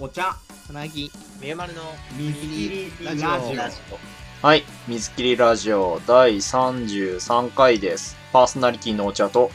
[0.00, 1.10] お茶つなぎ
[1.42, 1.82] みゆまるの
[2.16, 4.62] 水切りラジオはい。
[4.86, 8.16] 水切りラジオ第33回です。
[8.32, 9.50] パーソナリティのお茶と、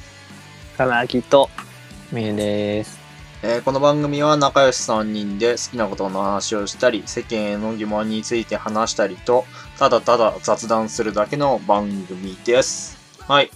[0.78, 1.50] かなぎと
[2.12, 3.00] みゆです。
[3.42, 9.46] えーこの番組は仲良し3人で好きなことの話をしたり、世間への疑問について話したりと、
[9.80, 12.98] ただただ雑談するだけの番組です。
[13.20, 13.50] はい。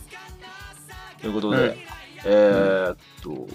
[1.19, 1.75] ということで、うん
[2.23, 3.45] えーっと、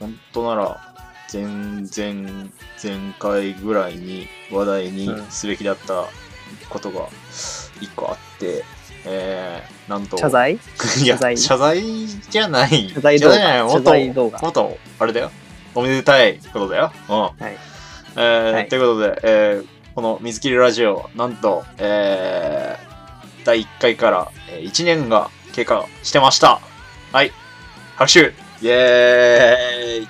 [0.00, 0.93] 本当なら、
[1.32, 2.50] 前々
[2.82, 6.06] 前回ぐらいに話題にすべきだった
[6.68, 7.08] ことが
[7.80, 8.64] 一個あって、
[9.06, 10.54] えー、なんと、謝罪？
[11.02, 11.36] いや、謝罪？
[11.38, 12.90] 謝罪じゃない。
[12.94, 13.34] 謝罪動画？
[13.36, 13.62] じゃない。
[13.62, 15.30] もっ謝と、罪動画もっと、あれだよ。
[15.74, 16.92] おめでたいことだよ。
[17.08, 17.20] うん。
[17.20, 17.32] はい
[18.16, 22.94] えーはいということで、えーこの水切りラジオ、なんと、えー
[23.44, 26.60] 第1回からえー1年が経過してました。
[27.12, 27.32] はい。
[27.96, 30.08] 拍手イエーイはい。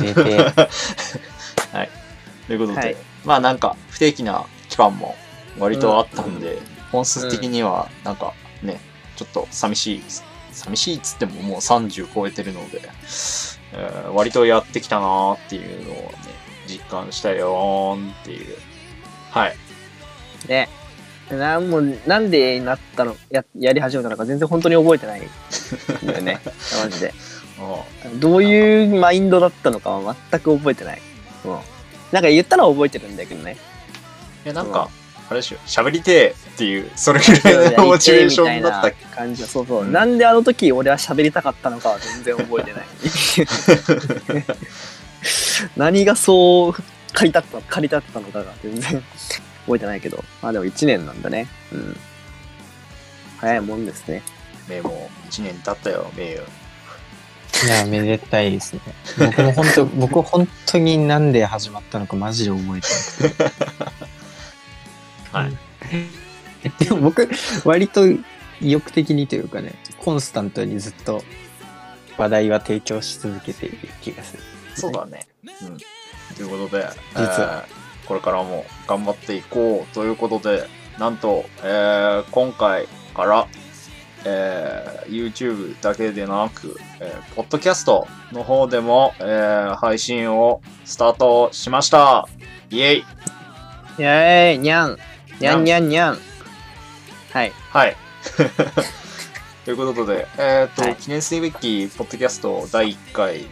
[0.00, 0.52] めでて。
[2.46, 5.16] ということで、はいまあなんか不定期な期間も
[5.58, 6.58] 割とあったんで、
[6.92, 8.80] 本数的にはなんかね、
[9.16, 10.02] ちょっと寂しい、
[10.52, 12.82] 寂しいっつってももう30超えてるので、
[13.72, 16.12] えー割とやってきたなーっていうのをね、
[16.68, 18.56] 実感したよーんっていう。
[19.30, 19.56] はい。
[20.48, 20.68] ね
[21.30, 25.24] なんもなんでなったのややり始めたのか全然本当に覚えてないん
[26.06, 26.40] だよね
[26.84, 27.12] マジでうん
[28.16, 31.02] どういうマインドだったのかは全く覚えてない、
[31.44, 31.58] うん、
[32.12, 33.56] なんか言ったのは覚えてるんだけどね。
[34.44, 34.88] いやなんか、
[35.28, 39.92] あれでしょ、喋りてーっていう、それぐらいのモチベーションだった感じそうそう、うん。
[39.92, 42.84] なんであの時俺は喋りたかったのかは全然覚えてない。
[45.76, 46.72] 何がそう
[47.12, 49.02] 借りた借り立ったのかが全然
[49.64, 50.22] 覚えてないけど。
[50.42, 51.48] まあでも1年なんだね。
[51.72, 51.96] うん。
[53.38, 54.22] 早いもんですね。
[54.68, 56.46] ね、もう1年経ったよ、名誉。
[57.64, 58.80] いや、めでたいですね。
[59.18, 62.88] 僕も本当、 僕本当になんで始まったのかマジで覚えて
[63.22, 63.66] なくて。
[65.32, 66.84] はい。
[66.84, 67.28] でも僕、
[67.64, 68.20] 割と意
[68.60, 71.22] 欲的にというかね、コンスタントにずっと
[72.18, 74.42] 話題は提供し続けている気がする。
[74.74, 75.26] そうだね。
[75.62, 75.78] うん。
[76.36, 77.76] ということで、実はえー
[78.06, 83.48] これからも頑張っていこうということで、なんと、えー今回から、
[84.26, 92.28] えー YouTube だけでなく、えー、ポッドキャストの方でも、えー配信をスタートしました。
[92.70, 92.98] イエイ。
[92.98, 94.98] イェーイにゃん
[95.40, 96.18] にゃんにゃんにゃん
[97.32, 97.52] はい。
[97.70, 97.96] はい。
[99.64, 100.96] ということで、えっ、と、はい。
[100.96, 103.46] 記念すべきポッドキャスト第1回。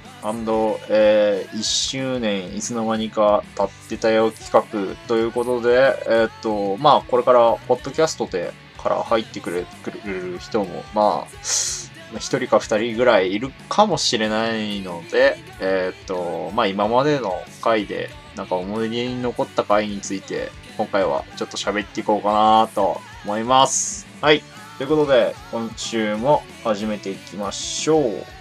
[0.89, 4.97] えー、1周年いつの間にか経ってたよ企画。
[5.07, 24.07] ということで、えっ、と、まあ、これからポッドキャストでから入ってくれくれる人も、まあ、1人か2人ぐらいいるかもしれないので、えっ、と、まあ、今までの回で、なんか思い出に残った回について、今回はちょっと喋っていこうかなと思います。
[24.21, 24.43] はい。
[24.77, 28.34] ということで、今週も始めていきましょう。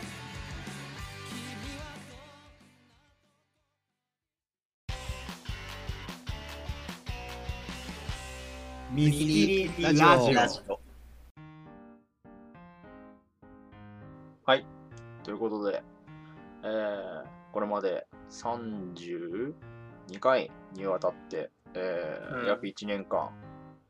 [8.94, 10.84] 水切りラジオラジオ
[15.24, 15.82] ということで、
[16.64, 19.54] えー、これまで32
[20.20, 23.32] 回にわたって、えーうん約1年間、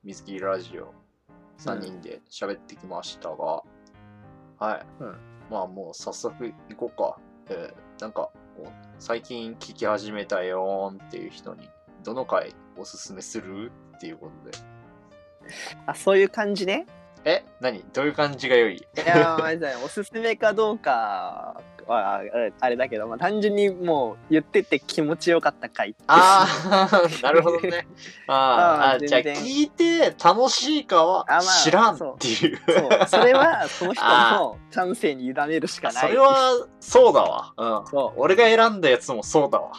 [0.03, 0.93] 水切りラジオ
[1.57, 3.63] 3人で喋ってきましたが、
[4.59, 4.85] はい。
[5.01, 5.17] うん
[5.49, 7.17] まあもう早速行こうか。
[7.49, 8.67] えー、なんかこう、
[8.99, 11.67] 最近聞き始めたよーんっていう人に、
[12.03, 14.72] どの回おすすめするっていうことで。
[15.85, 16.85] あそういう感じね。
[17.25, 17.83] え何？
[17.93, 18.75] どういう感じが良い？
[18.75, 22.21] いやーまあねおすすめかどうかはあ
[22.59, 26.89] あれだけど、まあ、単純にもう言ってて気持ちよかった回ってああ、
[27.21, 27.87] なるほどね。
[28.27, 32.61] あー あじゃあ聞いて楽しいかはあまあ知らんっていう。
[32.67, 37.53] そうそれはその人の 感性に委ねるしかないそれはそうだわ。
[37.57, 37.87] うん。
[37.87, 39.71] そう俺が選んだやつもそうだわ。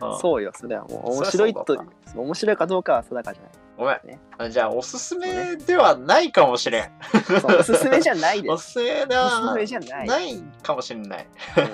[0.00, 1.84] うんそうよそれはもう面白いと
[2.14, 4.20] 面白いかどうかは定かじゃないごめんね。
[4.38, 6.92] あじゃあ、おすすめではないかもしれん。
[7.58, 10.06] おすすめじゃないでおすすすめでおすすはめじゃない。
[10.06, 11.26] ないかもしれない。
[11.58, 11.66] うん。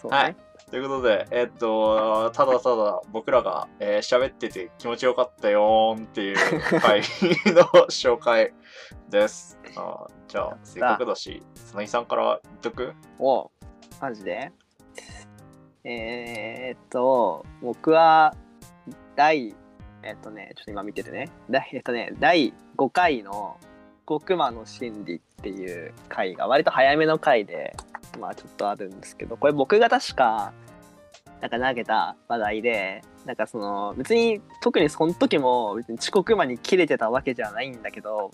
[0.00, 0.36] そうね、はい。
[0.70, 6.36] ということで、えっと、ただただ僕らがえー喋ってて気持ちよかったよーんっていう
[6.80, 8.52] 回の紹介
[9.08, 9.58] です。
[9.76, 12.94] あじゃあ、せっかくだし、つなぎさんから言っとく？
[13.18, 13.50] お
[14.00, 14.52] マジで？
[15.82, 18.34] えー、っと僕は
[19.16, 19.54] 第
[20.02, 21.28] えっとねちょっと今見ててね。
[21.48, 23.58] 第えっとね第5回の
[24.08, 27.74] 「極魔の心理」っていう回が割と早めの回で
[28.18, 30.52] まあちょっとあるんですけど、これ僕が確か、
[31.40, 38.30] なんか投げた話題で、なんかその、別に、特にその時も別に遅刻魔に切れてたわけじゃないんだけど、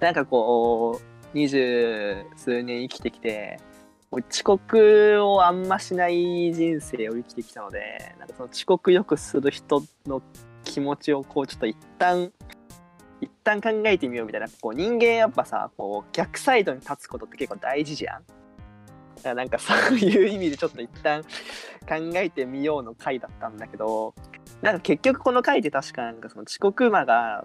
[0.00, 3.58] なんかこう、二十数年生きてきて、
[4.12, 10.22] 遅刻をあんましない人生を生きてきたので、なんかその遅刻よくする人の
[10.74, 12.32] 気持ちをこうちょっと一旦
[13.20, 18.22] 一旦考えてみようみたいなこう人間やっぱさこう逆サイドに立つことって結構大事じゃん。
[19.16, 21.28] だからなんかそういう意味でちょっと一旦考
[22.16, 24.14] えてみようの回だったんだけど
[24.60, 27.44] なんか結局この回って確かなんかその遅刻魔が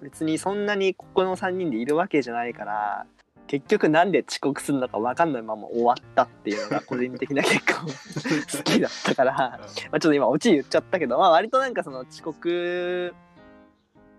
[0.00, 3.06] 別にそんなにここの3人でいるわけじゃないから
[3.50, 7.80] 結局なんで遅刻するのか分かんないまま終わったっていうのが個人的な結構
[8.58, 9.32] 好きだったから。
[9.34, 13.12] まあちょっと今オチ言っちゃったけど、まあ、割となんかその遅刻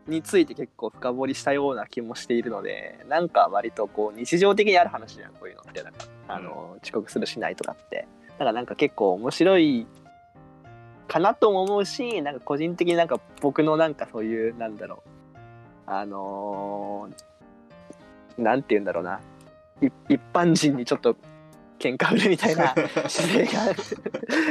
[0.08, 5.82] について結構深掘りしたような気もしているのでなんか割とこう日常的にある話じゃんこういうのって。
[5.82, 8.10] なんかあの遅刻するしないとかって。
[8.32, 9.88] だからなんか結構面白い
[11.08, 15.10] かなとも思うしなんか個人的になんか僕のなんかそういうなんだろう。
[15.86, 17.31] あのー
[18.38, 19.20] なんて言うんだろうな。
[19.82, 21.16] い一般人にちょっと
[21.80, 22.76] 喧嘩売るみたいな
[23.10, 23.74] 姿勢が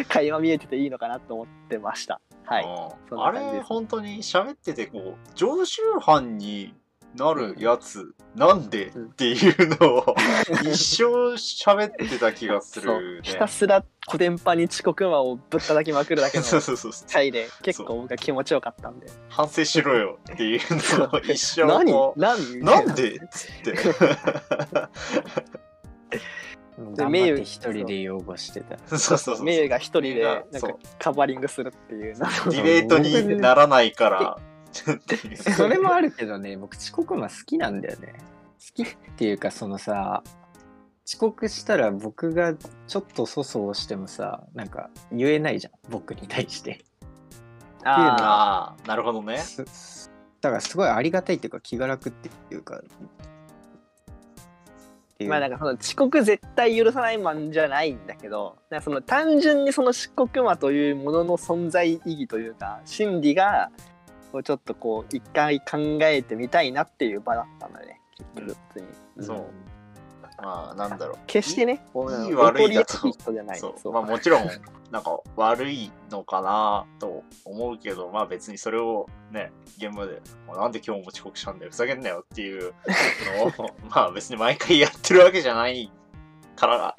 [0.09, 2.21] 垣間見えてていいのかなと思ってました。
[2.44, 2.65] はい。
[3.12, 6.75] あれ、本当に喋ってて、こう、常習犯に
[7.16, 10.14] なるやつ、なんでうんっていうのを、
[10.62, 11.04] 一生
[11.34, 13.20] 喋ってた気がするね。
[13.22, 17.08] ひたすらコテンパに遅刻魔をぶったたきまくるだけの そうそうそうそう。
[17.12, 20.60] 回で結構僕は気持ちよかったんで反省しろよっていう
[20.98, 21.92] のを 一生何？
[22.16, 22.60] 何？
[22.64, 23.74] なんでっつって。
[26.96, 28.78] 頑って一人で擁護してた。
[28.86, 29.44] そうそうそう。
[29.44, 34.38] メイが一人でなんかそうカバーリングするっていうなディベートにならないから。
[34.93, 38.14] っていうそれもあるけどね、僕遅刻魔好きなんだよね。
[38.76, 40.22] 好きっていうか、そのさ、
[41.06, 46.84] 遅刻したら僕がちょっと粗相をしてもさ、なんか言えないじゃん、僕に対して。
[47.84, 49.38] あああ、なるほどね。
[49.38, 52.78] すだからすごいありがたいっていうか気が楽っていうか。
[52.78, 52.82] っ
[55.19, 63.70] ていうまあなんかその遅刻絶対許さないマンじゃないんだけどなんかその単純にその遅刻魔というものの存在意義というか心理が
[64.32, 69.25] こうちょっとこう一回考えてみたいなっていう場だったんだよね結局別に、うん。
[69.25, 69.47] そう。
[70.43, 71.19] まあ、なんだろう。
[71.27, 71.85] 決してね
[72.25, 73.11] いい悪いだと。
[73.11, 73.61] 人じゃない。
[73.93, 74.49] まあもちろん、
[74.91, 82.73] なんか悪いのかなと思うけど、まあ別にそれをね、現場で、なんで今日も遅刻したんだよ、ふざけんなよっていう
[83.59, 85.93] のを、 まあ別に毎回やってるわけじゃない
[86.56, 86.97] から、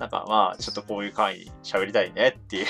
[0.00, 2.66] なんかまあちょっとこういう回に喋りたいねっていう、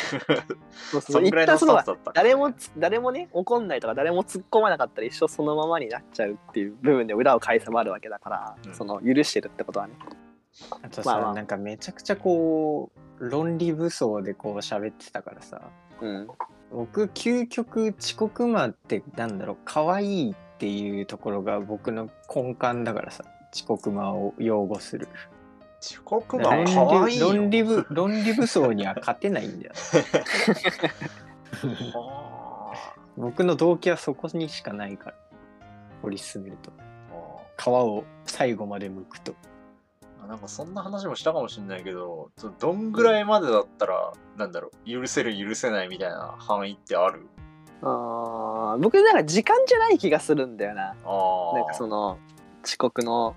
[0.91, 2.13] そうそそぐらいのスタンスだった。
[2.13, 8.75] 誰もつ誰もね怒んないとか誰も突っ込まなかったら一生そのままになっちゃうっていう部分で裏を返せばあるわけだから、うん。
[8.75, 9.95] その許してるってことはね。
[10.83, 11.35] あとさ、まあまあ。
[11.35, 12.91] なんかめちゃくちゃこ
[13.21, 15.63] う、論理武装でこう喋ってたからさ、
[16.01, 16.29] うん。
[16.73, 25.09] 僕究極遅刻魔ってなんだろう可愛いっていうところが僕の根幹だからさ遅刻魔を擁護する
[25.81, 27.33] 遅刻魔論理かわいいよ。
[27.33, 29.73] 論理武論理武装には勝てないんだよ。
[31.95, 32.73] あ
[33.17, 35.17] 僕の動機はそこにしかないから。
[36.03, 36.71] 掘り進めると。
[37.59, 37.63] ー。
[37.63, 39.35] 皮を最後まで剥くと。
[40.27, 47.27] なんかそんな話もしたかもしれないけど、どどんぐらいまでだったら、なんだろう、許せる許せないみたいな範囲ってある？
[47.83, 48.79] あー。
[48.79, 50.91] 僕なんか時間じゃない気がするんだよな。
[50.91, 51.59] ああ。
[51.59, 52.19] なんかその
[52.65, 53.35] 遅刻の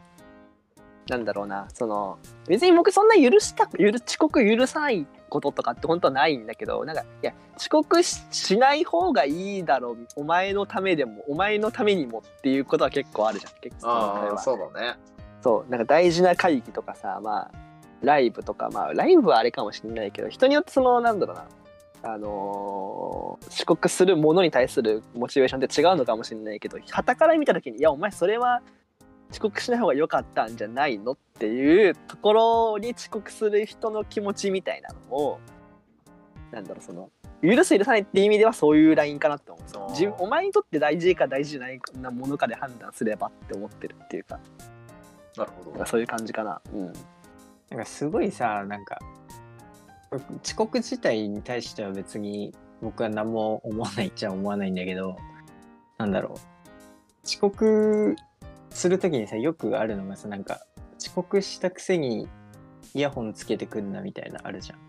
[1.07, 2.17] なんだろうなその
[2.47, 14.95] 別に僕そんな許した許遅刻許さないこととかって本当はないんだけどなんかいや遅刻ししない方がいいだろうお前のためでもお前のためにもっていうことは結構あるじゃん結構そうだね。
[15.41, 17.51] そうなんか大事な会議とかさまあ
[18.01, 21.45] ライブとかまあライブはあれかもしれないけど人によってそのなんだろうな
[22.13, 28.61] あのー遅刻するものに対するモチベーションって違うのかもしれないけど傍から見た時に「いやお前それは
[29.33, 35.39] 遅刻しない方が良かったんじゃないの?」っていうところに遅刻する人の気持ちみたいなのを
[36.51, 37.09] なんだろうその
[37.41, 44.39] 許す許さないっていう意味ではそういうラインかなって思うんですよ自分お前にとって大事か大事じゃないなものかで判断すればって思ってるっていうか
[45.35, 45.85] なるほど。
[45.85, 46.61] そういう感じかな。
[46.71, 46.93] うん。
[47.69, 48.99] なんかすごいさなんか
[50.43, 55.17] 遅刻自体に対しては別に僕は何も思わないっちゃ思わないんだけど
[55.97, 56.33] なんだろう
[57.25, 58.15] 遅刻
[58.73, 60.61] する時にさよくあるのがさなんか
[60.99, 62.27] 遅刻したくせに
[62.93, 64.79] イヤホンつけてくんなみたいなあるじゃん。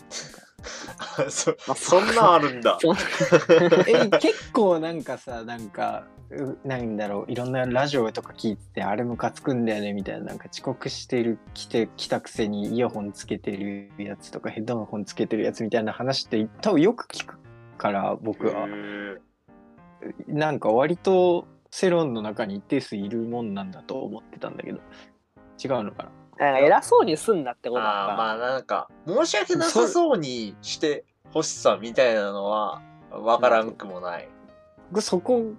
[1.31, 2.79] そまあそんなんあるんだ。
[3.87, 17.39] え結構なんかさなんかうなんだろういろんなラジオとか聞いててあれムカつくんだよねみたいななんか遅刻してる来て来たくせにイヤホンつけてるやつとかヘッドホンつけてるやつみたいな話って多分よく聞く
[17.79, 18.67] から僕は
[20.27, 24.79] なんか割と世論の中に一定数いるもんなんだと思ってたんだけど。
[25.63, 26.47] 違うのかな？
[26.47, 28.33] なんか偉そうにすんなってことあーまか。
[28.33, 34.29] あなんか申し訳なさそうにしてほしさみたいなのはわからんくもない。
[34.93, 35.53] 僕そこ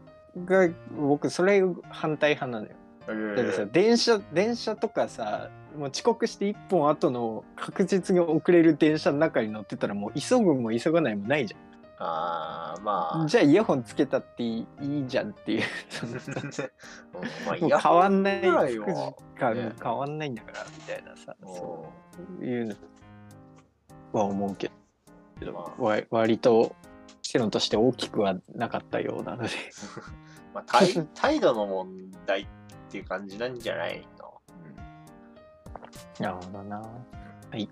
[0.45, 3.35] が僕それ反対派なのよ。
[3.35, 11.55] だってさ電車電車とかさもう遅刻して1本後の確実に遅れる電車の中に乗ってたらもう急ぐも急がないもないじ
[11.97, 13.25] ああまあ。
[13.27, 15.61] じゃあイヤホンつけたっていいいいじゃんっていう。
[17.13, 21.93] もう変わんない時は間ね変わんないんだからみたいなさおそ
[22.41, 22.75] ういうの
[24.11, 24.71] は思うけ
[25.39, 25.81] ど、まあ。
[25.81, 26.75] わ割と
[27.21, 29.49] 世論として大きくはなかったようなので。
[30.53, 32.47] まあ態態度の問題っ
[32.89, 34.41] ていう感じなんじゃないの、
[36.19, 36.77] なるほどな。
[36.79, 36.87] は
[37.57, 37.69] い。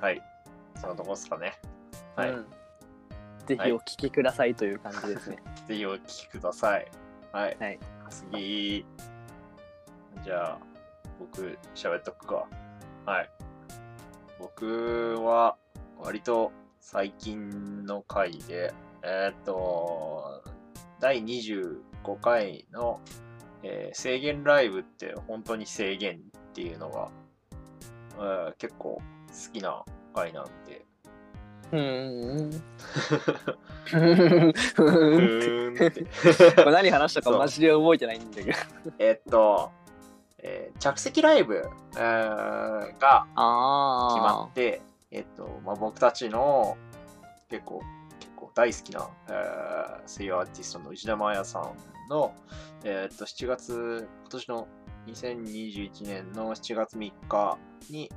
[0.00, 0.22] はい。
[0.76, 1.54] そのとこっすかね。
[2.16, 2.30] はい。
[2.30, 2.46] うん
[3.46, 5.38] ぜひお聞きくださいという感じですね。
[5.68, 6.90] ぜひお聞きください。
[7.32, 7.56] はい。
[7.58, 7.78] はい
[8.10, 8.84] 次。
[10.22, 10.58] じゃあ、
[11.18, 12.46] 僕、喋っとくか。
[13.06, 13.30] はい。
[14.38, 15.56] 僕は、
[15.98, 18.72] 割と最近の回で、
[19.02, 20.42] えーっと、
[21.00, 21.80] 第25
[22.20, 23.00] 回の、
[23.62, 27.08] えー制限ライブって本当に制限っていうのが、
[28.16, 29.84] えー結構好きな
[30.14, 30.81] 回なんで、
[31.72, 32.62] うーん。
[36.72, 38.58] 何話したかマジで覚えてないんだけど。
[38.98, 39.70] えっと、
[40.38, 41.62] えー着席ライブ、
[41.96, 46.76] えーがあ決まって、えっと、まあ、僕たちの
[47.48, 47.80] 結構、
[48.20, 51.72] 結構大好きな、えー声優アーティストの内田真彩さん
[52.10, 52.34] の、
[52.84, 54.68] えっと、7月、今年の
[55.06, 57.58] 2021年の7月3日
[57.90, 58.10] に、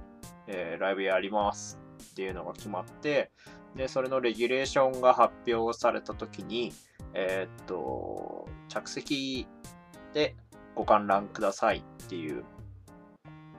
[0.47, 1.79] えーライブやります
[2.11, 3.31] っていうのが決まって、
[3.75, 6.73] で、それのレギュレーションが発表されたときに、
[7.13, 9.47] えーっと、着席
[10.13, 10.35] で
[10.75, 12.43] ご観覧くださいっていう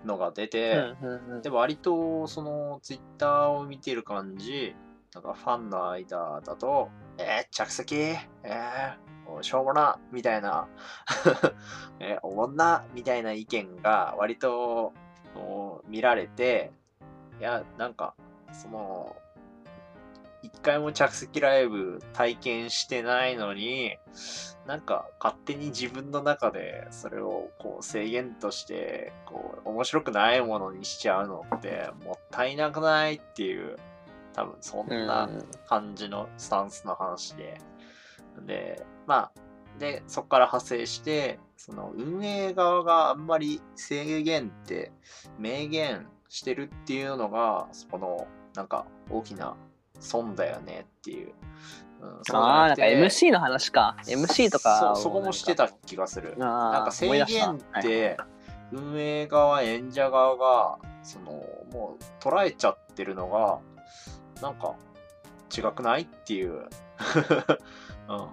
[0.04, 0.94] のが出て、
[1.42, 4.74] でも割とそのツイッターを見てる感じ、
[5.14, 7.94] なんかファンの間だと、えー、着席？
[7.96, 10.68] えー、おしょうもなみたいな、
[12.00, 14.92] えー、おもんなみたいな意見が割と
[15.88, 16.72] 見られて、
[17.40, 18.14] いや、なんか、
[18.52, 19.16] その、
[20.42, 23.96] 一回も着席ライブ体験してないのに、
[24.66, 33.76] なんか勝手に自分の中でそれをこう制限としてこう面白くないものにしちゃうのってもったいなくないっていう
[34.34, 35.28] 多分そんな
[35.66, 37.58] 感じのスタンスの話で。
[38.44, 39.40] で、まあ、
[39.78, 44.92] で、そこから派生して、その運営側があんまり制限って
[45.38, 49.56] 明言してるっていうのが、そこのなんか大きな
[50.00, 51.32] 損だよねっていう。
[52.00, 53.96] うん、そうああ、なんか MC の話か。
[54.06, 56.36] MC とかをそうそこもしてた気がする。
[56.36, 58.16] なんか制限って、
[58.72, 61.32] 運営側、演者側が、その、
[61.72, 63.60] もう捉えちゃってるのが、
[64.42, 64.74] なんか
[65.56, 66.68] 違くないっていう、
[68.08, 68.24] うん。
[68.24, 68.28] っ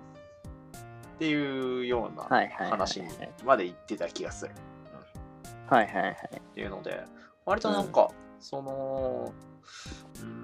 [1.19, 3.07] ていうような話に
[3.45, 4.53] まで言ってた気がする。
[5.69, 6.13] はいはいはい。
[6.37, 7.05] っていうので、
[7.45, 8.09] 割となんか、
[8.39, 9.33] その、
[10.21, 10.43] うん、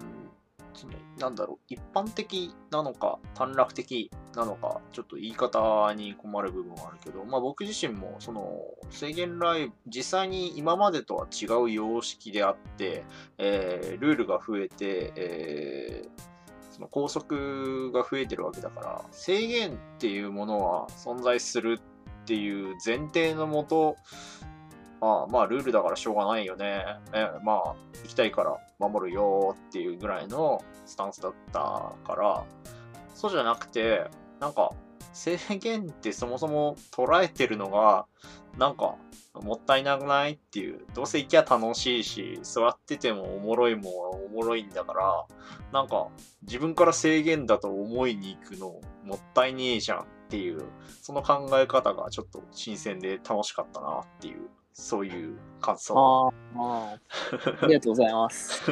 [1.20, 13.04] なんだろう、一般的なのか、短絡的なのか、ちょっと言い方に困る部分はあるけど、まあ僕自身も、その、制限ライブ、実際に今までとは違う様式であって、
[13.38, 16.30] えールールが増えて、えー
[16.72, 21.80] その拘束が増えてるわけだから、制限っていうものは存在する
[22.22, 23.98] っていう前提のもと、
[25.02, 26.84] まあまあルールだからしょうがないよね。
[27.14, 32.46] えまあ行きたいから守るよっていうぐらいのスタンスだったから、
[33.14, 34.06] そうじゃなくて、
[34.40, 34.72] なんか
[35.14, 38.06] 制限ってそもそも捉えてるのが、
[38.58, 38.96] なんか
[39.34, 43.94] もったいなくないっていう、どうせ行きゃ楽しいし、座っててもおもろいもん
[44.26, 45.26] おもろいんだから、
[45.72, 46.08] なんか
[46.44, 50.64] 自分から制限だと思いに行くのもったいねえじゃんっていう、
[51.02, 56.32] その考え方がちょっと新鮮で楽しかったなっていう、そういう感想。
[56.56, 58.72] あーありがとうございます。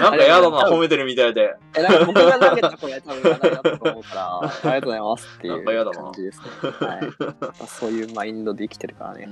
[0.00, 1.56] なんかやだな、褒めてるみたいで。
[1.76, 6.46] え、なんか僕が投げたこれ多分言わなと思うから、ありがとうございますっていう感じですね。
[6.86, 7.00] はい。
[7.40, 9.28] まあそういうマインドで生きてるからね。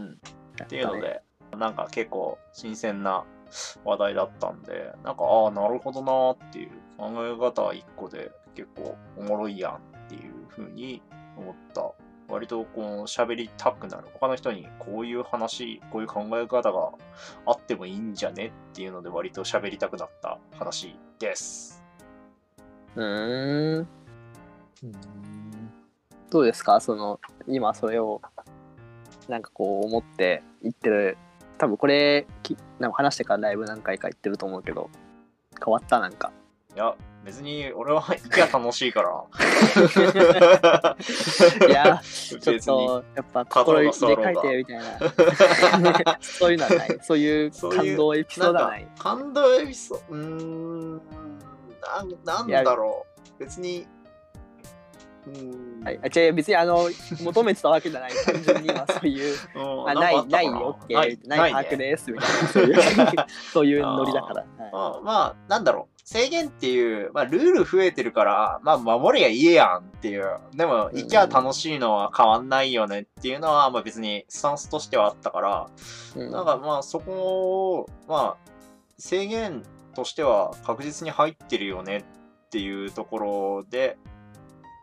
[0.62, 1.22] っていうので、
[1.58, 3.24] なんか結構新鮮な
[3.84, 11.02] 話題だったんで、なんか、ああ、なるほどなっていう考え方一個で結構おもろいやんっていう風に
[11.36, 11.90] 思った。
[12.28, 14.04] 割とこう喋りたくなる。
[14.14, 16.90] 他の人にこういう話、こういう考え方が
[17.46, 21.82] あってもいいんじゃねっていうので割と喋りたくなった話です。
[22.96, 23.88] うーん。
[24.84, 24.92] うん
[26.30, 26.80] どうですか？
[26.80, 28.20] その、今それを、
[29.28, 31.16] なんかこう思って言ってる。
[31.58, 34.90] 多分これ、きなんか話してからライブ何回か言ってると思うけど、
[35.64, 36.00] 変わった？
[36.00, 36.32] なんか。
[36.74, 39.24] いや、別に俺は行きゃ楽しいから。
[41.68, 42.60] いや、 ちょっ。
[42.60, 46.18] と、やっぱ心入れ書いてみたいな。
[46.20, 46.98] そういうのはない。
[47.02, 48.86] そういう感動エピソードはない。
[48.98, 53.06] 感動エピソード、うーん、なんなんだろ
[53.38, 53.38] う。
[53.38, 53.86] 別に、
[55.26, 56.90] うーん、はい、あ違う別にあの
[57.22, 65.93] 求めてたわけじゃない単純に今そういううんあないなんかあったかないオッケーないない把ね握ですみたいなそういうそういうノリだから、はいまあ、まあ、なんだろう。
[66.04, 70.38] 制限っていう、まあ、ルール増えてるから、まあ、守りゃいいやんっていう。
[70.54, 75.66] でも、行きゃ楽しいのは変わんないよねっていうのは、まあ別にスタンスとしてはあったから、
[76.14, 76.30] うん。
[76.30, 78.50] なんかまあそこを、まあ、
[78.98, 79.62] 制限
[79.94, 82.04] としては確実に入ってるよね
[82.46, 83.96] っていうところで、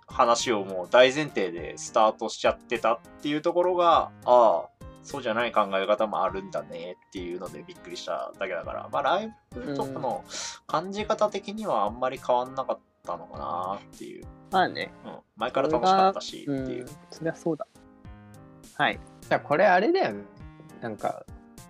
[0.08, 4.70] 話をもう大前提でスタートしちゃってたっていうところが、ああ、
[5.04, 10.24] そうじゃない考え方もあるんだねっていうのでびっくりしただけだから、まあライブとかの
[10.68, 14.26] 感じ方的にはあんまり変わんなかったのかなっていう。
[14.52, 14.92] まあね。
[15.06, 16.86] うん、前から楽しかったしってういう。
[16.86, 16.88] ん。
[17.10, 17.66] そりゃそうだ。
[18.76, 19.00] はい。
[19.22, 20.24] じゃあこれあれだよね。
[20.82, 21.26] なんか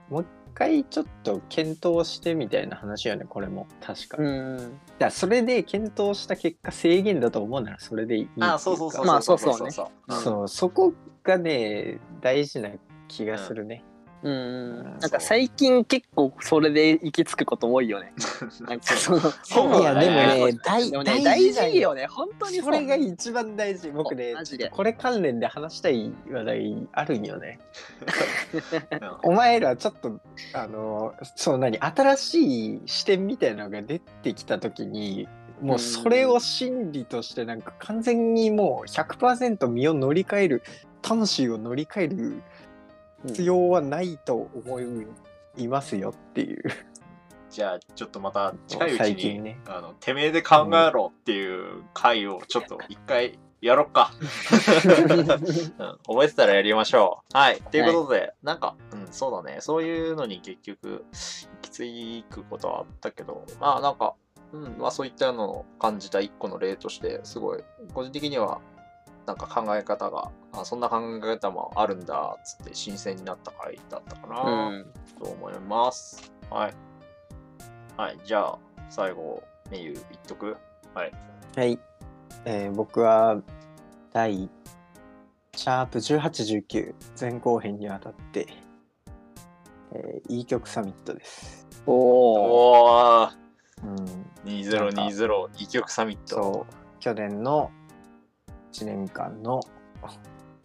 [0.10, 3.68] もう一回ちょっと検討してみたいな話よねこれも。
[3.82, 4.58] 確か、うん。
[4.58, 8.54] だからそれで検討した結果制限だと思うならそれでいいっていうか。
[8.56, 9.72] あそうそうそうまあそうそうね。
[9.72, 10.14] そう。
[10.14, 10.22] うん。
[10.22, 12.70] そうそこがね大事な
[13.12, 13.84] 気がするね、
[14.24, 14.84] うん。
[14.84, 15.10] なんそう。
[15.12, 18.14] か最近結構それで行き着くこと多いよね。
[18.62, 19.82] なんかそのそう。
[19.82, 22.08] いやでもね大大大事よね。
[22.08, 24.34] 本当にそれが一番大事僕ね。
[24.72, 27.60] これ関連で話したい話題あるんよね。
[29.24, 30.20] う んお前らちょっと
[30.54, 35.28] あのそう何新しい視点みたいなのが出てきた時に
[35.62, 40.64] もうそれを真理としてなんか完全にもう100%身を乗り換える
[41.02, 42.42] 魂を乗り換える
[43.26, 44.80] 必要はないと思
[45.58, 46.64] いますよっていう、
[47.52, 54.12] じゃあ、ちょっっとまた近いうちに、ねあの、てめえで考えろっていう回をちょっと一回やろっか。
[54.18, 57.38] うん覚えてたらやりましょう。
[57.38, 57.62] はい。
[57.62, 59.60] ということで、なんか、うん、そうだね。
[59.60, 64.16] そういうのに結局、行き着くことはあったけど、まあなんか、
[64.54, 68.62] うん、まあそういったのを感じた一個の例として、すごい、個人的には、
[69.26, 74.70] なんか考え方が、あそんな考え方もあるんだ、つって新鮮になった回だったかな。
[74.70, 74.86] うん
[75.20, 76.32] と思います。
[76.50, 76.74] はい。
[77.98, 80.58] はい、じゃあ、最後、メユ言っとく？
[80.94, 81.12] はい。
[81.56, 81.80] はい、
[82.46, 83.42] えー僕は
[84.14, 84.50] 第
[85.56, 88.48] シャープ1819前後編にわたって、
[89.94, 91.68] えー、いい曲サミットです。
[91.86, 93.30] おお
[93.84, 93.96] うん、
[94.46, 96.36] 2020、異曲サミット。
[96.36, 97.72] そう去年の
[98.72, 99.60] 1年間の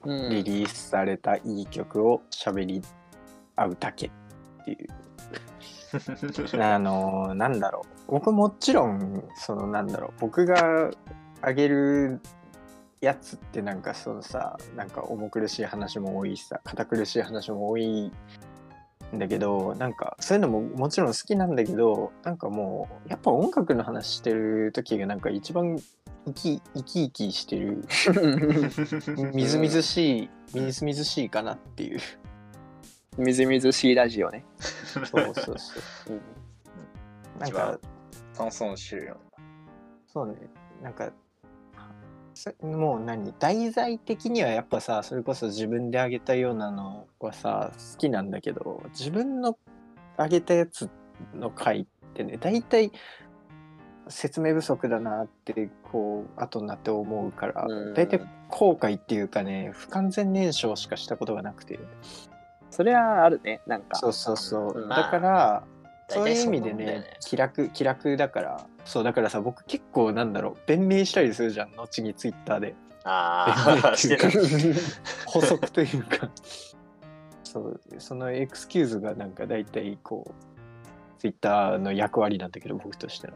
[0.04, 0.30] うん。
[0.30, 2.82] リリースされたいい曲を喋り
[3.56, 4.10] 合うだけっ
[4.64, 4.88] ていう。
[6.62, 8.12] あのなんだろう。
[8.12, 10.12] 僕もちろんそのなんだろう。
[10.20, 10.90] 僕が
[11.42, 12.20] あげる
[13.00, 18.10] やつってなんかそのさなんか重苦しい話も多いしさ堅苦しい話も多い
[19.14, 25.78] んだけどなんかそういうのももちろん好きなんだけどなんかもうやっぱ音楽の話してる時がなんか一番
[26.26, 27.84] 生き生き生きしてる。
[29.32, 32.00] みずみずしいみずみずしいかなっていう。
[33.16, 34.44] みずみずしいラジオね。
[34.58, 35.56] そうそうそう。
[36.10, 36.20] うん。
[37.38, 37.78] なんか
[38.36, 39.16] 炭酸臭よ。
[40.06, 40.34] そうね。
[40.82, 41.12] なんか
[42.34, 43.32] そもう何？
[43.38, 49.56] 題材的にはやっぱさそれこそ自分であげたようなのはさ好きなんだけど自分の
[50.16, 50.90] あげたやつ
[51.34, 52.92] の回ってね大体
[54.08, 57.94] 説明不足だなってこう後になって思うからうん。
[57.94, 61.78] 大体後悔っていうかね不完全燃焼しかしたことがなくて。
[62.70, 63.96] それはあるね、なんか。
[63.96, 64.88] そうそうそう、うん。
[64.88, 65.64] だから
[66.08, 67.18] そういう意味でねね。
[67.20, 68.66] 気楽気楽だから。
[68.84, 72.74] そうだからさ僕結構なんだろう弁明したりするじゃん後にツイッターで。
[73.04, 73.94] ああ。
[75.26, 76.30] 補足というか。
[77.42, 83.34] そうそのエクスキューズがなんか大体こうツイッターの役割なんだけど僕としての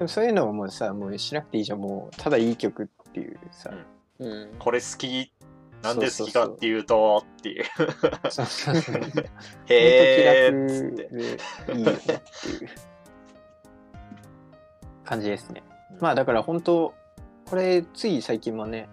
[0.00, 3.70] でもそういうのをもうさもうしなくていいじゃんもうただいい曲っていうさ、
[4.18, 4.54] うん。
[4.58, 5.30] これ好き
[5.82, 7.64] なんで好きかっていうと、っていう。
[8.30, 9.20] そうそうそう本当
[9.68, 11.02] へ気ーっつって。
[11.02, 12.68] 楽でいいよねっていう
[15.04, 15.62] 感じですね。
[16.00, 16.94] まあだから本当
[17.44, 18.88] これつい最近もね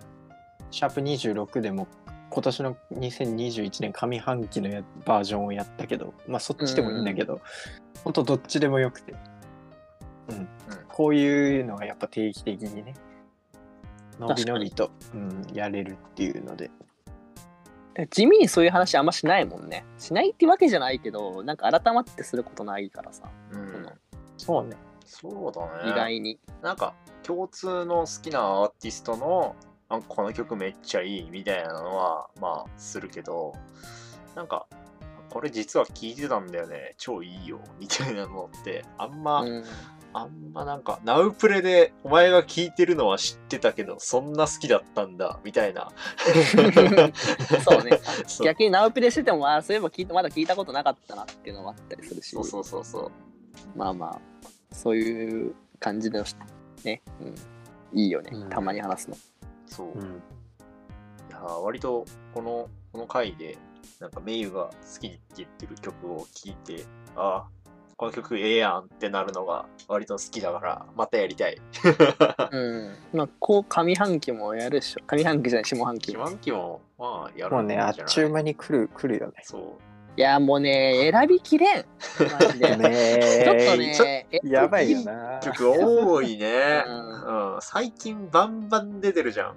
[0.72, 1.88] シャープ26でも
[2.30, 7.39] 今年の2021年上半期のやバージョンをやったけど、まあそっちでもいいんだけど、
[8.04, 9.13] ほんとどっちでもよくて。
[10.32, 10.50] うん。
[10.98, 12.96] こういうのがやっぱ定期的にね、
[14.20, 16.72] のびのびと、うん、やれるっていうので。
[18.10, 19.86] 地味にそういう話あんましないもんね。
[20.00, 23.88] しないってわけじゃないけど、なんか改まってすることないからさ、うん。
[24.38, 24.76] そうね。
[25.06, 25.92] そうだね。
[25.92, 26.40] 意外に。
[26.64, 29.56] なんか共通の好きなアーティストの
[29.90, 33.54] あこの曲めっちゃいいみたいなのはまあするけど
[34.36, 34.66] なんか
[35.30, 39.64] これ実は聴いてたんだよね超いいよみたいなのってあんま、うん
[40.18, 45.92] あんまなんかナウプレでお前が聴いてるのは知ってたけどそんな好きだったんだみたいな。
[47.64, 48.00] そうね。
[48.44, 53.12] 逆にナウプレしてても、あそういえば聞いてまだ聞いたことなかったなっていうのもあったりするし、そうそうそうそう。
[53.76, 54.22] まあまあ、
[54.72, 56.24] そういう感じの
[56.84, 57.26] ね、う
[57.96, 58.32] ん、いいよね。
[58.34, 59.18] うん、たまに話すの。
[59.68, 60.22] そう、いうん。
[61.30, 63.58] やー割とこのこの回で
[64.00, 67.48] なんかメイユが好きって言ってる曲を聴いてああ
[67.98, 71.58] この曲ええやんってなるのが割と好きだからまたやりたい
[72.52, 72.96] うん。
[73.12, 75.02] まあ、こう、上半期もやるでしょ。
[75.08, 76.26] 上半期じゃない、下半期下も。
[76.26, 79.34] 半期もまあやるもうね、あっちゅう間に来る、来るよね。
[79.42, 79.62] そう
[80.16, 81.86] いや、もうね、選びきれん。
[82.32, 82.76] マジで。
[82.78, 85.40] ねちょっとえね、えやばいよな。
[85.42, 89.56] 曲多いねううん、最近バンバン出てるじゃん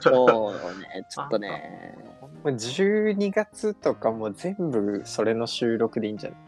[0.00, 1.98] そうね、ちょっとね。
[2.44, 6.38] もう12月とかも全部それの収録でいいんじゃない？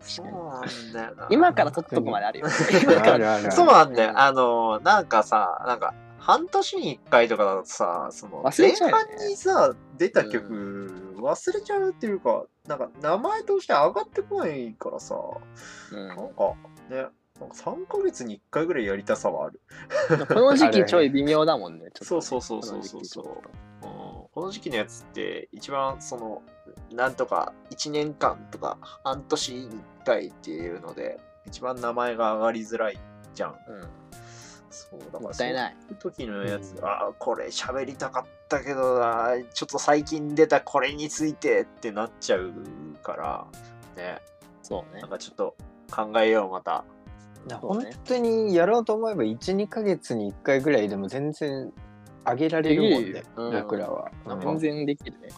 [0.00, 2.46] そうなんだよな今から撮っとくまであるよ。
[2.82, 3.18] 今かあら。
[3.18, 4.10] るあるあるそうなんだよ。
[4.10, 15.14] うんあの、なんかさ、なんか、半年に一回とかだとさ、その、忘れちゃうよね前半にさ、出た曲、忘れちゃうっていうか、なんか、名前として上がってこないからさ、
[15.92, 16.24] うんなんか、
[16.90, 17.06] ね、
[17.40, 19.60] なんか3ヶ月に1回ぐらいやりたさはある。
[20.28, 21.84] この時期ちょい微妙だもんね。
[21.86, 23.30] ね そうそうそうそうそうこの時期ちょっと
[23.82, 26.42] うんこの時期のやつって、一番その、
[26.92, 32.98] なんとか1年間とか半年に1回っていうので、一番名前が上がりづらい
[33.34, 33.50] じゃん。
[33.50, 33.88] うん
[34.68, 35.76] そうだからもったいない。
[35.80, 42.52] そういう時のやつ、うんああ、これ喋りたかったけどな、ちょっと最近出たこれについてってなっちゃう
[43.02, 43.46] から、
[43.96, 44.20] ね、
[44.62, 45.10] そうねなん。
[45.10, 45.56] かちょっと
[45.90, 46.84] 考えよう、また。
[47.54, 51.72] 本当にやろうと思えば12ヶ月に1回ぐらいでも全然
[52.26, 54.10] 上げられるもんねうん僕らは。
[54.26, 55.28] なんか全然できるね。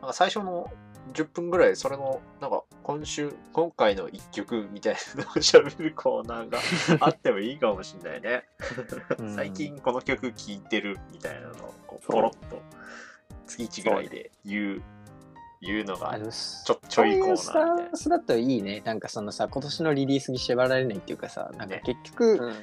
[0.00, 0.70] なんか最初の
[1.12, 6.58] 10分ぐらい、それの、なんか今週、今回の1曲みたいなのを喋るコーナーが
[7.06, 8.44] あってもいいかもしれないね。
[9.18, 12.60] うん最近この曲聴いてるみたいなのをこうポロッと
[13.46, 14.82] 月1ぐらいで言う、
[15.64, 18.82] 言うのがちょちょいコーナーみたいなそういうスタンスだといいね。
[18.84, 22.54] なんかそのさ、今年のリリースに縛られないっていうかさ、なんかね結局、うん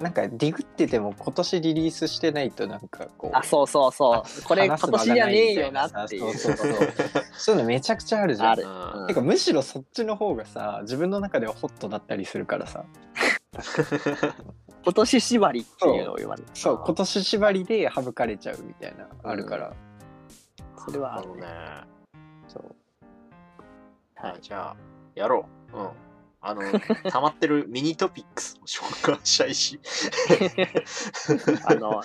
[0.00, 3.36] なんかディグってても今年リリースしてないとなんかこう。
[3.36, 4.42] あ、そうそうそう。
[4.42, 6.36] これ今年じゃねえよなっていう。
[6.36, 6.88] そうそうそう。
[7.36, 9.04] そういうのめちゃくちゃあるじゃん。
[9.04, 12.84] あてかむしろそっちの方がさ、自分の中ではホットだったりするからさ。
[14.84, 16.48] 今年縛りっていうのを言われる。
[16.54, 19.72] そう、今年縛りで省かれちゃうみたいな、あるから。
[20.84, 21.46] それはあるね。
[24.14, 24.76] はい、じゃあ、
[25.14, 25.78] やろう。
[25.78, 25.90] うん。
[26.40, 26.60] あの、
[27.10, 29.80] 溜まってるミニトピックスを紹介したいし。
[31.66, 32.02] あの、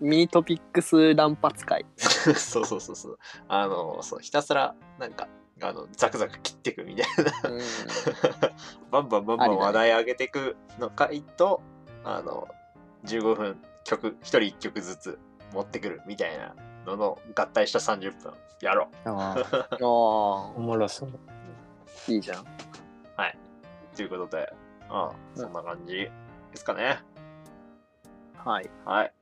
[0.00, 1.84] ミニトピックス乱発会。
[1.96, 3.18] そうそうそうそう。
[3.48, 5.28] あの、そう、ひたすら、なんか、
[5.60, 7.06] あの、ザクザク切っていくみたい
[7.42, 7.50] な。
[7.50, 7.60] うん
[8.90, 11.62] バンバンバンバン話題上げていくの回と、
[12.04, 12.46] あの、
[13.04, 15.18] 15分曲、一人一曲ずつ
[15.52, 16.54] 持ってくるみたいな
[16.86, 21.10] のの合体した30分やろああ、あおもろそう。
[22.08, 22.42] あ、いいじゃん。
[22.42, 22.46] う。
[23.94, 24.52] ということで、
[24.90, 26.10] うん、そんな感じで
[26.54, 26.98] すかね。
[28.36, 28.70] はい。
[28.84, 29.12] はい。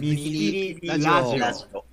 [0.00, 1.84] ミリーラジオ。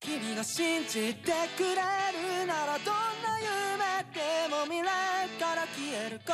[0.00, 6.32] 君が信じてくれるならどんな夢でも未来から消えるこ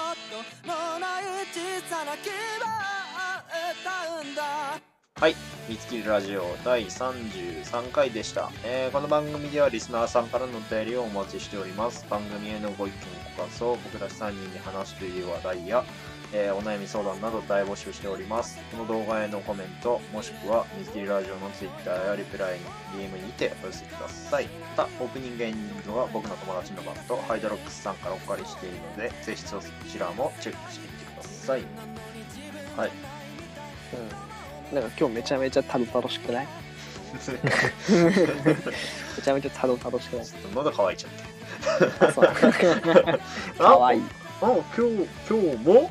[0.62, 2.90] とのない小さな希望を
[3.72, 4.90] 歌うんだ
[5.20, 5.36] はい。
[5.68, 12.06] 見つけるラジオ第33回でした、えーこの番組ではリスナーさんからのお便りをお待ちしております。
[12.08, 12.96] 番組へのご意見、
[13.36, 15.84] ご感想、僕たち3人に話している話題や、
[16.32, 18.58] えーお悩み相談など大募集しております。
[18.70, 22.56] この動画へのコメント、もしくは見つけラジオの Twitter やリプライ、
[22.96, 24.46] DM にてお寄せください。
[24.46, 31.62] また、オープニングエンディングは僕の友達のバンド、ハイドロックスさんからお借りしているので、ぜひそちらもチェックしてみてください。
[32.74, 32.88] はい。
[32.88, 34.29] うん。
[34.72, 36.46] なんか今日めちゃめちゃたどたどしくない？
[39.16, 40.26] めちゃめちゃたどたどしくない？
[40.26, 41.12] ちょっと喉乾いちゃっ
[41.98, 42.08] た。
[42.08, 42.24] あそう
[43.58, 44.02] かわいい。
[44.42, 45.90] あ、今日、今日も？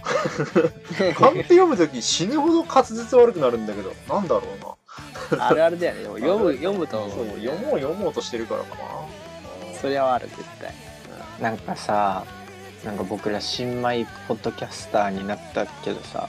[1.16, 4.42] カンペ読むとき死ぬほど滑舌悪くなるんだけど、なんだろ
[5.32, 5.48] うな。
[5.48, 6.02] あるあるだよね。
[6.04, 8.82] で も読む、読むと、そう、読もう読もうとしてるからかな。
[9.80, 10.74] それはある、絶対。
[11.40, 12.24] なんかさ
[12.84, 16.28] なんか僕ら新米ポッドキャスターになったけどさ、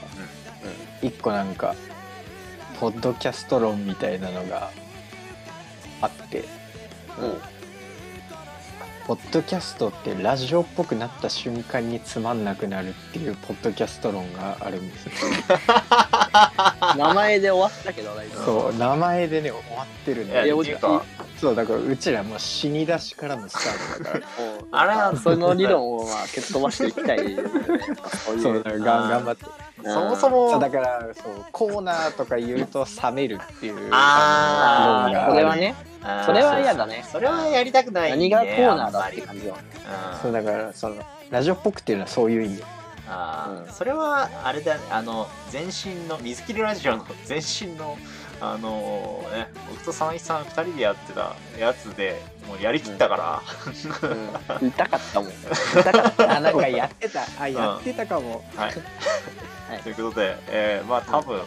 [1.01, 1.75] 一個なんか
[2.81, 4.71] ポッドキャスト論みたいなのが
[6.01, 6.43] あって、
[9.05, 15.05] ポッドキャストってラジオっぽくなった瞬間につまんなくなるっていうポッドキャスト論があるんです。
[15.05, 15.11] よ
[16.97, 18.45] 名前で終わったけど、大丈夫。
[18.45, 20.43] そう名前でね終わってるんいや、
[21.41, 24.25] そうだからうちらもう死に出しからのスタートだから。
[24.79, 27.49] あれはその理論をまあ蹴っ飛ばしていきたいよね。
[28.39, 29.45] そうだからがん頑張って。
[29.83, 33.89] そもそそうも、だからそうコーナーとか言うと冷めるっていう。
[33.91, 35.07] あー。
[35.07, 35.73] のがこれはね、
[36.27, 37.03] それは嫌だね。
[37.11, 38.17] それはやりたくない、ね。
[38.17, 39.57] 何がコーナーだって感じよ。
[40.21, 40.97] そうだからその
[41.31, 42.63] ラジオっぽくっていうのはそういう意味。
[43.09, 43.65] あー。
[43.65, 43.73] うん。
[43.73, 44.81] それはあれだね。
[44.91, 47.97] あの全身の水切りラジオの全身の
[48.41, 53.41] あのね僕と三一さん二人でやってたやつでもうやりきったから、
[54.59, 54.67] うん。
[54.69, 55.29] 痛かったもん。
[55.79, 56.37] 痛かった。
[56.37, 57.21] あなんかやってた。
[57.39, 61.39] あやってたかも、はい、ということで、えーまあ多分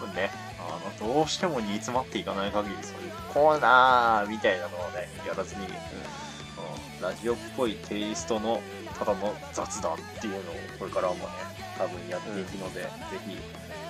[0.00, 5.72] 多分ねあのどうしても煮詰まっていかない限りそういうコーナーみたいなのをねやらずに、うん
[7.00, 8.60] ラジオっぽいテイストの
[8.98, 11.20] ただの雑談っていうのをこれからもね
[11.78, 12.88] 多分やっていくので、ぜ
[13.24, 13.36] ひ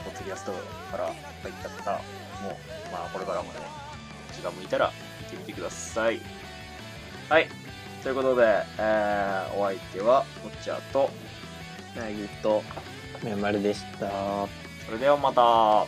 [0.05, 0.53] ポッドキャスト
[0.91, 1.07] から
[1.43, 2.01] 入った方
[2.43, 2.59] も
[2.93, 3.61] まあこれからもね
[4.35, 6.21] 気が向いたら見てみてください。
[7.29, 7.49] はい。
[8.03, 11.11] ということで、えーお相手はこっちゃと
[11.97, 12.63] なぎと、
[13.25, 14.09] メンマルでした。
[14.87, 15.87] それではまた